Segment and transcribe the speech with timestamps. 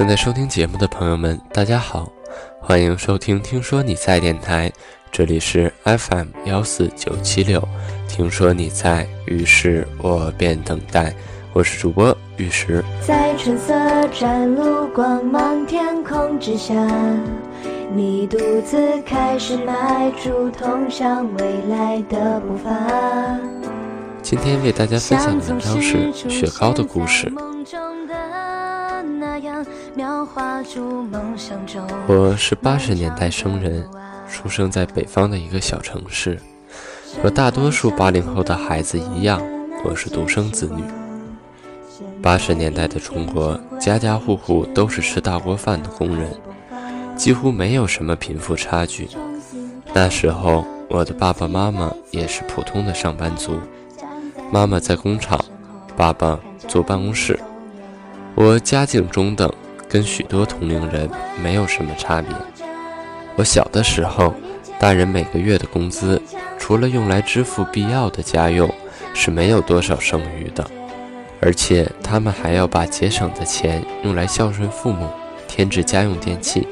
[0.00, 2.10] 正在收听节目的朋友们，大家好，
[2.58, 4.72] 欢迎收听《听说你在》电台，
[5.12, 7.62] 这里是 FM 幺四九七六。
[8.08, 11.14] 听说你在，于是我便等待。
[11.52, 12.82] 我是主播玉石。
[13.06, 13.74] 在春色
[14.08, 16.72] 展露光芒天空之下，
[17.92, 22.70] 你独自开始迈出通向未来的步伐。
[24.22, 27.30] 今天为大家分享的文章是雪糕的故事。
[32.06, 33.88] 我是八十年代生人，
[34.28, 36.38] 出生在北方的一个小城市。
[37.22, 39.40] 和大多数八零后的孩子一样，
[39.82, 40.84] 我是独生子女。
[42.22, 46.30] 八十年代的中国，家家户户都是吃大锅饭的工人，
[47.16, 49.08] 几乎没有什么贫富差距。
[49.94, 53.58] 那时候，我的爸爸妈妈也是普通的上班族，
[54.52, 55.42] 妈妈在工厂，
[55.96, 57.40] 爸爸坐办公室。
[58.42, 59.52] 我家境中等，
[59.86, 61.10] 跟许多同龄人
[61.42, 62.34] 没有什么差别。
[63.36, 64.32] 我小的时候，
[64.78, 66.18] 大人每个月的工资，
[66.58, 68.66] 除了用来支付必要的家用，
[69.12, 70.66] 是没有多少剩余的。
[71.38, 75.06] 而且他们还要把节省的钱用来孝顺父母，
[75.46, 76.66] 添置家用电器。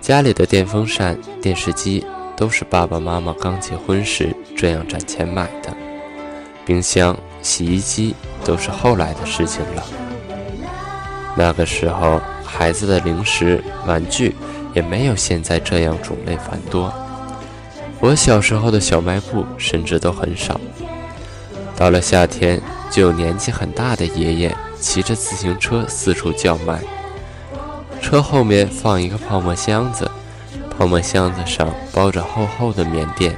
[0.00, 5.76] 家里的电风扇、电视机都是爸爸妈妈刚结婚时这样攒钱买的。
[6.64, 9.84] 冰箱、洗衣机都是后来的事情了。
[11.36, 14.34] 那个时候，孩子的零食、玩具
[14.74, 16.92] 也没有现在这样种类繁多。
[18.00, 20.60] 我小时候的小卖部甚至都很少。
[21.76, 22.60] 到了夏天。
[22.90, 26.80] 就有年纪很大的爷爷骑着自行车四处叫卖，
[28.00, 30.08] 车后面放一个泡沫箱子，
[30.70, 33.36] 泡沫箱子上包着厚厚的棉垫，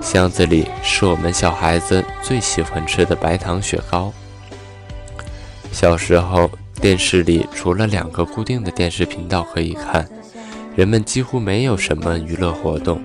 [0.00, 4.10] 箱子里是我们小孩子最喜欢吃的白糖雪糕。
[5.70, 10.06] 小时候，电视里除了两个固定的电视频道可以看，
[10.76, 13.02] 人们几乎没有什么娱乐活动，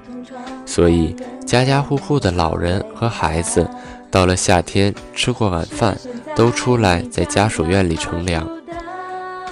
[0.65, 3.69] 所以家家户户的老人和孩子。
[4.11, 5.95] 到了夏天，吃过晚饭，
[6.35, 8.49] 都出来在家属院里乘凉。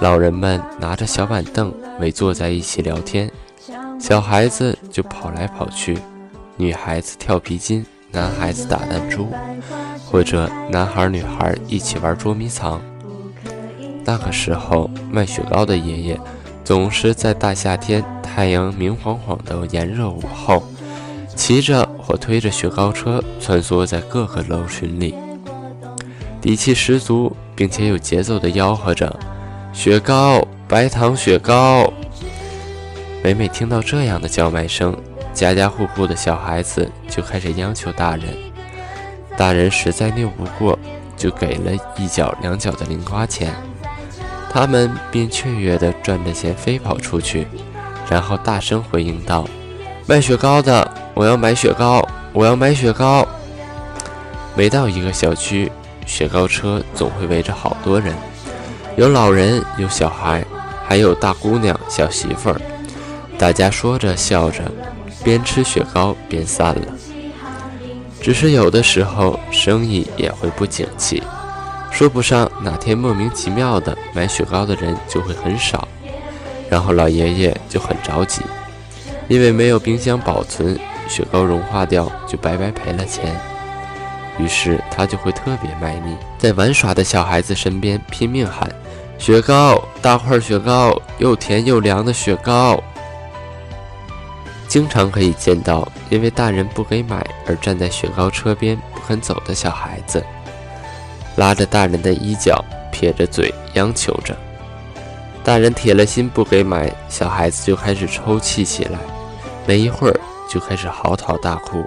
[0.00, 3.30] 老人们拿着小板凳围坐在一起聊天，
[4.00, 5.96] 小孩子就跑来跑去，
[6.56, 9.28] 女孩子跳皮筋，男孩子打弹珠，
[10.10, 12.82] 或者男孩女孩一起玩捉迷藏。
[14.08, 16.18] 那个时候，卖雪糕的爷爷
[16.64, 20.62] 总是在大夏天太阳明晃晃的炎热午后。
[21.36, 25.14] 骑着或推着雪糕车穿梭在各个楼群里，
[26.40, 29.14] 底气十足，并且有节奏地吆喝着
[29.74, 31.92] ：“雪糕，白糖雪糕。”
[33.22, 34.96] 每每听到这样的叫卖声，
[35.34, 38.24] 家家户户的小孩子就开始央求大人。
[39.36, 40.76] 大人实在拗不过，
[41.14, 43.54] 就给了一角两角的零花钱，
[44.50, 47.46] 他们便雀跃地赚着钱飞跑出去，
[48.10, 49.46] 然后大声回应道
[50.06, 52.00] ：“卖雪糕的。”我要买雪糕，
[52.32, 53.26] 我要买雪糕。
[54.54, 55.68] 每到一个小区，
[56.06, 58.14] 雪糕车总会围着好多人，
[58.96, 60.44] 有老人，有小孩，
[60.86, 62.60] 还有大姑娘、小媳妇儿。
[63.36, 64.62] 大家说着笑着，
[65.24, 66.82] 边吃雪糕边散了。
[68.20, 71.20] 只是有的时候生意也会不景气，
[71.98, 75.88] 说不上哪天莫名其妙的买雪糕的人就会很少，
[76.70, 78.40] 然后老爷爷就很着急，
[79.26, 80.78] 因为没有冰箱保存。
[81.08, 83.34] 雪糕融化掉，就白白赔了钱。
[84.38, 88.70] 于是他就会特别卖力，在玩耍的小孩子身边拼命喊
[89.18, 92.80] ：“雪糕，大块雪糕，又甜又凉的雪糕。”
[94.68, 100.24] 经常可以见到因为大人不给买而站在雪糕车边不肯走的小孩子，
[101.38, 102.62] 拉着大人的衣角，
[102.92, 104.36] 撇着嘴央求着。
[105.42, 108.98] 大人铁了心不给买，小孩子就开始抽泣起来。
[109.66, 110.20] 没一会儿。
[110.50, 111.84] 就开始嚎啕大哭，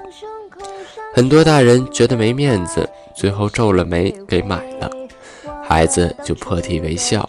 [1.15, 4.87] 很多大人觉得没面子，最后皱了眉给买了，
[5.67, 7.27] 孩子就破涕为笑。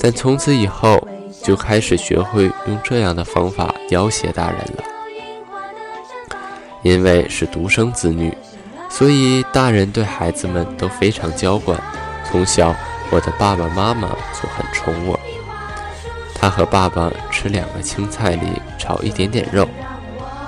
[0.00, 1.04] 但从此以后，
[1.42, 4.84] 就开始学会用这样的方法要挟大人了。
[6.84, 8.32] 因为是独生子女，
[8.96, 11.78] 所以大人对孩子们都非常娇惯。
[12.24, 12.74] 从小，
[13.10, 15.20] 我的爸爸妈妈就很宠我。
[16.34, 19.68] 他和爸爸吃两个青菜里炒一点点肉。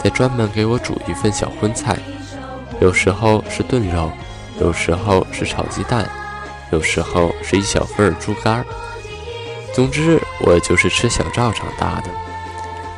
[0.03, 1.99] 再专门给我煮一份小荤菜，
[2.81, 4.11] 有时候是炖肉，
[4.61, 6.09] 有时候是炒鸡蛋，
[6.71, 8.65] 有时候是一小份猪肝。
[9.75, 12.09] 总之，我就是吃小灶长大的。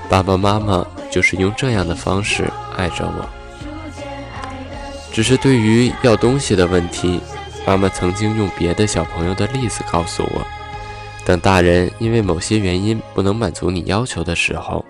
[0.08, 3.39] 爸爸妈妈就是用这样的方式爱着我。
[5.12, 7.20] 只是对于要东西的问题，
[7.66, 10.46] 妈妈曾经用别的小朋友的例子告诉我：
[11.24, 14.84] 当大人因为某些原因不能满足你要求的时候，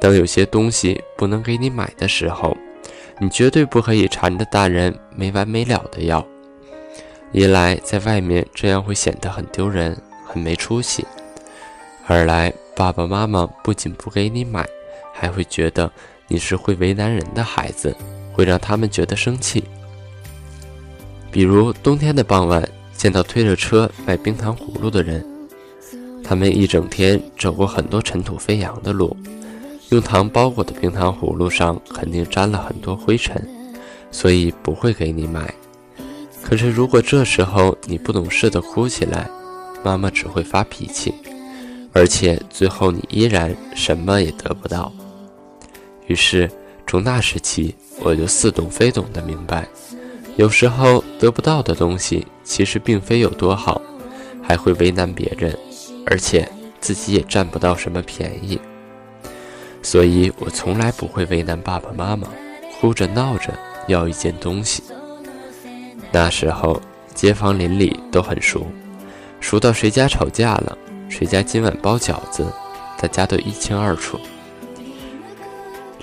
[0.00, 2.56] 当有些东西不能给你买的时候，
[3.18, 6.24] 你绝对不可以缠着大人没完没了的要。
[7.32, 9.96] 一来，在外面这样会显得很丢人、
[10.26, 11.04] 很没出息；
[12.06, 14.66] 二来，爸爸妈妈不仅不给你买，
[15.12, 15.90] 还会觉得
[16.28, 17.94] 你是会为难人的孩子，
[18.32, 19.64] 会让他们觉得生气。
[21.30, 25.24] 比如冬天的傍晚，见到推着车卖冰糖葫芦的人。
[26.22, 29.16] 他们一整天走过很多尘土飞扬的路，
[29.88, 33.44] 用糖包裹的冰糖葫芦上肯定沾了很多灰尘，
[34.12, 35.52] 所以不会给你买。
[36.42, 39.28] 可是如果这时候你不懂事的哭起来，
[39.82, 41.12] 妈妈只会发脾气，
[41.92, 44.92] 而且最后你依然什么也得不到。
[46.06, 46.50] 于是
[46.90, 49.64] 从那时起，我就似懂非懂的明白，
[50.34, 53.80] 有时候得不到的东西其实并非有多好，
[54.42, 55.56] 还会为难别人。
[56.04, 56.50] 而且
[56.80, 58.60] 自己也占不到什么便宜，
[59.80, 62.26] 所以我从来不会为难爸爸妈妈，
[62.80, 64.82] 哭着闹着要一件东西。
[66.10, 66.82] 那时候
[67.14, 68.66] 街坊邻里都很熟，
[69.38, 70.76] 熟到谁家吵架了，
[71.08, 72.44] 谁家今晚包饺子，
[73.00, 74.18] 大家都一清二楚。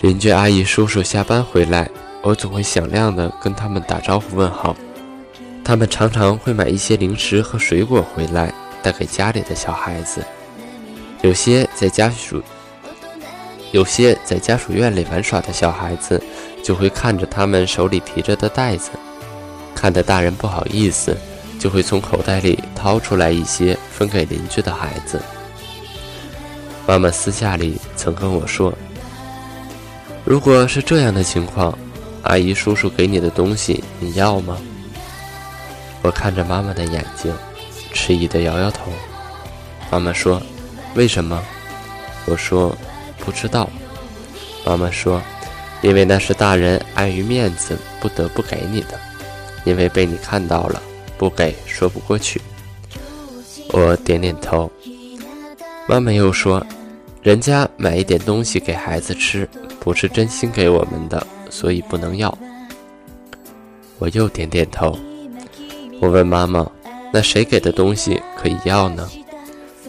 [0.02, 1.90] 邻居阿姨叔叔下班回来，
[2.22, 4.76] 我总会响亮的跟他们打招呼问好。
[5.64, 8.54] 他们常常会买一些零食和水果回来。
[8.84, 10.24] 带给家里的小孩子，
[11.22, 12.42] 有些在家属，
[13.74, 16.22] 有些在家属院里玩耍的小孩子，
[16.64, 18.92] 就会看着他们手里提着的袋子，
[19.76, 21.18] 看得大人不好意思，
[21.60, 25.22] 就会从口袋里掏出来一些分给邻居的孩子。
[26.86, 28.72] 妈妈私下里曾跟我说
[30.30, 31.74] ：“如果是这样的情况，
[32.24, 34.58] 阿姨叔叔给你的东西你要吗？”
[36.04, 37.34] 我看着妈妈的眼睛。
[37.94, 38.92] 迟疑的摇摇头，
[39.90, 40.42] 妈妈说
[40.94, 41.42] ：“为什么？”
[42.28, 42.78] 我说
[43.18, 43.70] ：“不知道。”
[44.66, 45.22] 妈妈说
[45.82, 49.00] ：“因为那是大人碍于面子不得不给你的，
[49.64, 50.82] 因为被你看到了，
[51.18, 52.42] 不给说不过去。”
[53.72, 54.70] 我点点头。
[55.88, 56.64] 妈妈又说
[57.24, 59.50] ：“人家买一点东西给孩子吃，
[59.88, 62.38] 不是真心给我们的，所以不能要。”
[64.00, 65.00] 我又点点头。
[66.02, 66.70] 我问妈妈。
[67.14, 69.10] 那谁给的东西可以要呢？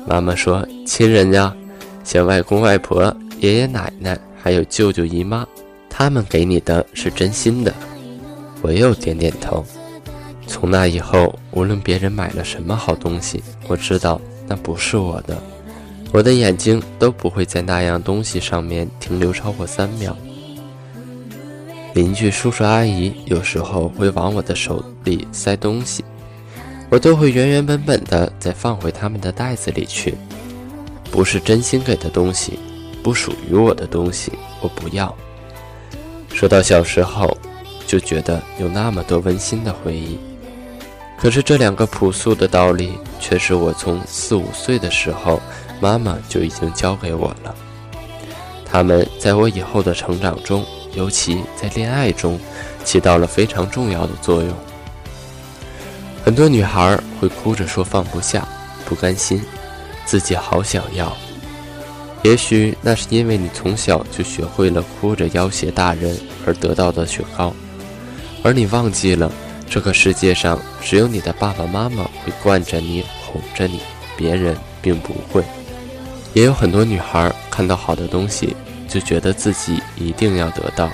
[0.07, 1.53] 妈妈说：“亲人呀，
[2.05, 5.45] 像外公外婆、爷爷奶奶，还有舅舅姨妈，
[5.91, 7.75] 他们给你的是真心的。”
[8.63, 9.67] 我又点点头。
[10.47, 15.37] 从那以后，无论别人买了什么好东西，我知道那不是我的，
[16.13, 20.17] 我的眼睛都不会在那样东西上面停留超过三秒。
[21.95, 26.05] 邻居叔叔阿姨有时候会往我的手里塞东西。
[26.91, 30.15] 我都会原原本本的再放回他们的袋子里去，
[31.11, 32.59] 不是真心给的东西，
[33.03, 34.33] 不属于我的东西，
[34.63, 35.15] 我不要。
[36.33, 37.37] 说到小时候，
[37.87, 40.19] 就觉得有那么多温馨的回忆，
[41.19, 45.43] 可是这两个朴素的道理，却是我从四五岁的时候，
[45.81, 47.55] 妈妈就已经教给我了。
[48.71, 52.39] 他们在我以后的成长中，尤其在恋爱中，
[52.85, 54.53] 起到了非常重要的作用。
[56.25, 58.47] 很多女孩会哭着说放不下、
[58.85, 59.43] 不甘心，
[60.05, 61.17] 自己好想要。
[62.23, 67.55] 也许那是因为你从小就学会了哭着要挟大人而得到的雪糕，
[68.43, 69.33] 而你忘记了
[69.71, 73.81] 这个世界上只有你的爸爸妈妈会惯着你、哄着你，
[74.17, 75.43] 别人并不会。
[76.35, 78.57] 也有很多女孩看到好的东西
[78.89, 80.89] 就觉得自己一定要得到，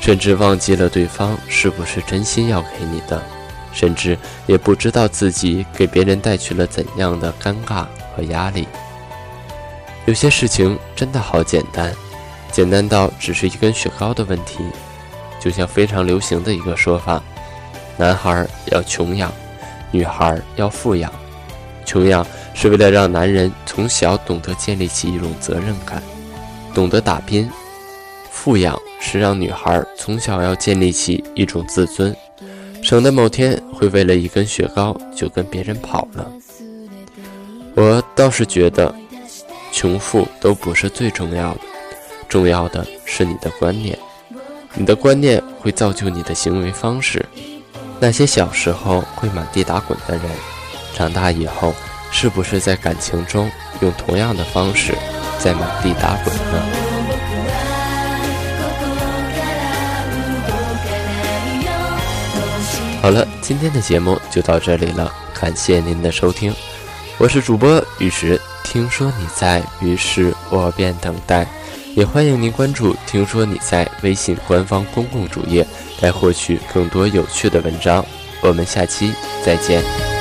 [0.00, 3.22] 甚至忘记了对方是不是真心要给你的。
[3.74, 8.68] 甚至也不知道自己给别人带去了怎样的尴尬和压力。
[10.04, 11.90] 有些事情真的好简单，
[12.50, 14.58] 简单到只是一根雪糕的问题。
[15.40, 17.22] 就像非常流行的一个说法：
[17.96, 19.32] 男孩要穷养，
[19.90, 21.10] 女孩要富养。
[21.86, 26.02] 穷养是为了让男人从小懂得建立起一种责任感，
[26.74, 27.48] 懂得打拼；
[28.30, 32.14] 富养是让女孩从小要建立起一种自尊。
[32.82, 36.30] 省得某天会为了一根雪糕就跟别人跑了。
[37.74, 38.94] 我倒是觉得，
[39.70, 41.60] 穷富都不是最重要的，
[42.28, 43.96] 重要的是你的观念。
[44.74, 47.24] 你的观念会造就你的行为方式。
[48.00, 50.24] 那些小时候会满地打滚的人，
[50.92, 51.72] 长大以后
[52.12, 53.50] 是不是在感情中
[53.80, 54.94] 用同样的方式
[55.38, 56.62] 在满地打滚呢？
[63.00, 66.54] 好了，今天的节目就到这里了，感谢您的收听。
[67.18, 71.44] 我是主播雨石，听说你在，于是我便等待。
[71.96, 75.66] 也欢迎您关注“听说你在”微信官方公共主页，
[76.00, 78.04] 来获取更多有趣的文章。
[78.40, 79.12] 我们下期
[79.44, 80.11] 再见。